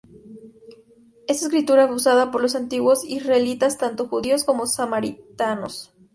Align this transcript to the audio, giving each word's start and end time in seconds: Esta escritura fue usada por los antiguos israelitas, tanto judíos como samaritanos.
Esta 1.27 1.45
escritura 1.45 1.85
fue 1.85 1.97
usada 1.97 2.31
por 2.31 2.41
los 2.41 2.55
antiguos 2.55 3.05
israelitas, 3.05 3.77
tanto 3.77 4.07
judíos 4.07 4.43
como 4.43 4.65
samaritanos. 4.65 5.93